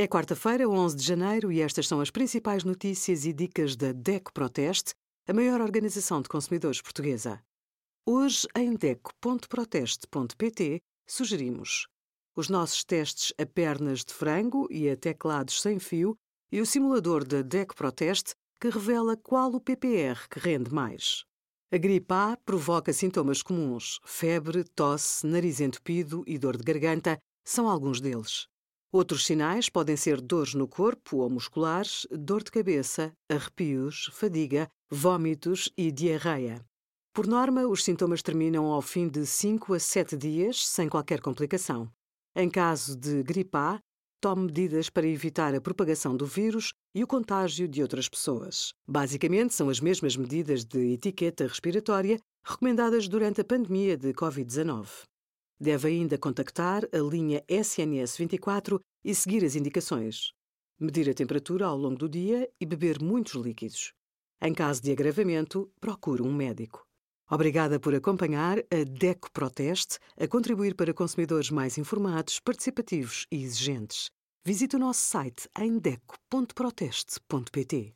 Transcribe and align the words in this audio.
É 0.00 0.06
quarta-feira, 0.06 0.68
11 0.68 0.94
de 0.94 1.02
janeiro, 1.02 1.50
e 1.50 1.60
estas 1.60 1.88
são 1.88 2.00
as 2.00 2.08
principais 2.08 2.62
notícias 2.62 3.24
e 3.24 3.32
dicas 3.32 3.74
da 3.74 3.90
DECO 3.90 4.32
Proteste, 4.32 4.94
a 5.26 5.32
maior 5.32 5.60
organização 5.60 6.22
de 6.22 6.28
consumidores 6.28 6.80
portuguesa. 6.80 7.42
Hoje, 8.06 8.46
em 8.54 8.76
DECO.proteste.pt, 8.76 10.78
sugerimos 11.04 11.88
os 12.36 12.48
nossos 12.48 12.84
testes 12.84 13.32
a 13.36 13.44
pernas 13.44 14.04
de 14.04 14.14
frango 14.14 14.68
e 14.70 14.88
a 14.88 14.96
teclados 14.96 15.60
sem 15.60 15.80
fio 15.80 16.16
e 16.52 16.60
o 16.60 16.66
simulador 16.66 17.26
da 17.26 17.42
DECO 17.42 17.74
Proteste 17.74 18.36
que 18.60 18.70
revela 18.70 19.16
qual 19.16 19.52
o 19.52 19.60
PPR 19.60 20.28
que 20.30 20.38
rende 20.38 20.72
mais. 20.72 21.24
A 21.72 21.76
gripe 21.76 22.14
A 22.14 22.38
provoca 22.46 22.92
sintomas 22.92 23.42
comuns: 23.42 23.98
febre, 24.04 24.62
tosse, 24.62 25.26
nariz 25.26 25.58
entupido 25.58 26.22
e 26.24 26.38
dor 26.38 26.56
de 26.56 26.62
garganta 26.62 27.18
são 27.44 27.68
alguns 27.68 28.00
deles. 28.00 28.46
Outros 28.90 29.26
sinais 29.26 29.68
podem 29.68 29.96
ser 29.98 30.18
dores 30.18 30.54
no 30.54 30.66
corpo 30.66 31.18
ou 31.18 31.28
musculares, 31.28 32.06
dor 32.10 32.42
de 32.42 32.50
cabeça, 32.50 33.12
arrepios, 33.30 34.08
fadiga, 34.14 34.66
vômitos 34.90 35.70
e 35.76 35.92
diarreia. 35.92 36.64
Por 37.12 37.26
norma, 37.26 37.66
os 37.66 37.84
sintomas 37.84 38.22
terminam 38.22 38.64
ao 38.66 38.80
fim 38.80 39.06
de 39.06 39.26
5 39.26 39.74
a 39.74 39.78
7 39.78 40.16
dias, 40.16 40.66
sem 40.66 40.88
qualquer 40.88 41.20
complicação. 41.20 41.90
Em 42.34 42.48
caso 42.48 42.96
de 42.96 43.22
gripe 43.22 43.58
A, 43.58 43.78
tome 44.22 44.46
medidas 44.46 44.88
para 44.88 45.06
evitar 45.06 45.54
a 45.54 45.60
propagação 45.60 46.16
do 46.16 46.24
vírus 46.24 46.72
e 46.94 47.04
o 47.04 47.06
contágio 47.06 47.68
de 47.68 47.82
outras 47.82 48.08
pessoas. 48.08 48.72
Basicamente, 48.88 49.52
são 49.52 49.68
as 49.68 49.80
mesmas 49.80 50.16
medidas 50.16 50.64
de 50.64 50.94
etiqueta 50.94 51.46
respiratória 51.46 52.18
recomendadas 52.42 53.06
durante 53.06 53.42
a 53.42 53.44
pandemia 53.44 53.98
de 53.98 54.14
Covid-19. 54.14 54.88
Deve 55.60 55.88
ainda 55.88 56.16
contactar 56.16 56.84
a 56.92 56.98
linha 56.98 57.42
SNS 57.48 58.16
24 58.16 58.80
e 59.04 59.12
seguir 59.14 59.44
as 59.44 59.56
indicações. 59.56 60.32
Medir 60.78 61.10
a 61.10 61.14
temperatura 61.14 61.66
ao 61.66 61.76
longo 61.76 61.96
do 61.96 62.08
dia 62.08 62.48
e 62.60 62.66
beber 62.66 63.02
muitos 63.02 63.34
líquidos. 63.34 63.92
Em 64.40 64.54
caso 64.54 64.80
de 64.80 64.92
agravamento, 64.92 65.68
procure 65.80 66.22
um 66.22 66.32
médico. 66.32 66.86
Obrigada 67.28 67.80
por 67.80 67.92
acompanhar 67.94 68.58
a 68.58 68.84
DECO 68.88 69.32
Proteste 69.32 69.98
a 70.16 70.28
contribuir 70.28 70.76
para 70.76 70.94
consumidores 70.94 71.50
mais 71.50 71.76
informados, 71.76 72.38
participativos 72.38 73.26
e 73.30 73.42
exigentes. 73.42 74.10
Visite 74.44 74.76
o 74.76 74.78
nosso 74.78 75.00
site 75.00 75.48
em 75.58 75.76
deco.proteste.pt. 75.78 77.94